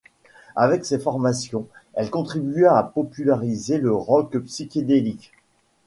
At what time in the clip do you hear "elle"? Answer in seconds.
1.93-2.09